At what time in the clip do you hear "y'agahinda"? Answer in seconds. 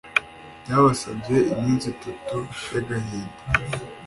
2.71-3.35